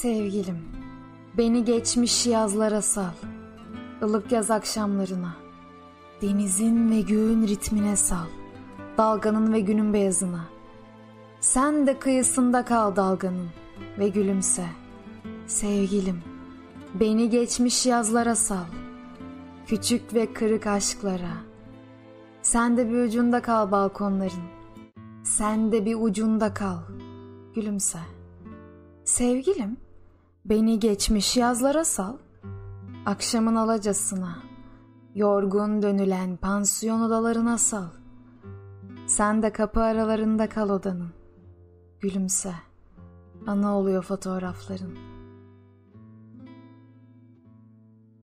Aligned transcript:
Sevgilim, 0.00 0.58
beni 1.38 1.64
geçmiş 1.64 2.26
yazlara 2.26 2.82
sal. 2.82 3.12
ılık 4.02 4.32
yaz 4.32 4.50
akşamlarına. 4.50 5.36
Denizin 6.22 6.90
ve 6.90 7.00
göğün 7.00 7.46
ritmine 7.46 7.96
sal. 7.96 8.26
Dalganın 8.98 9.52
ve 9.52 9.60
günün 9.60 9.92
beyazına. 9.92 10.44
Sen 11.40 11.86
de 11.86 11.98
kıyısında 11.98 12.64
kal 12.64 12.96
dalganın 12.96 13.48
ve 13.98 14.08
gülümse. 14.08 14.64
Sevgilim, 15.46 16.22
beni 16.94 17.30
geçmiş 17.30 17.86
yazlara 17.86 18.34
sal. 18.34 18.66
Küçük 19.66 20.14
ve 20.14 20.32
kırık 20.32 20.66
aşklara. 20.66 21.36
Sen 22.42 22.76
de 22.76 22.88
bir 22.90 23.04
ucunda 23.04 23.42
kal 23.42 23.70
balkonların. 23.70 24.44
Sen 25.24 25.72
de 25.72 25.84
bir 25.84 25.94
ucunda 25.94 26.54
kal. 26.54 26.78
Gülümse. 27.54 27.98
Sevgilim, 29.04 29.76
beni 30.44 30.78
geçmiş 30.78 31.36
yazlara 31.36 31.84
sal. 31.84 32.16
Akşamın 33.06 33.54
alacasına, 33.54 34.38
yorgun 35.14 35.82
dönülen 35.82 36.36
pansiyon 36.36 37.00
odalarına 37.00 37.58
sal. 37.58 37.88
Sen 39.06 39.42
de 39.42 39.52
kapı 39.52 39.80
aralarında 39.80 40.48
kal 40.48 40.70
odanın. 40.70 41.12
Gülümse. 42.00 42.54
Ana 43.46 43.78
oluyor 43.78 44.02
fotoğrafların. 44.02 45.09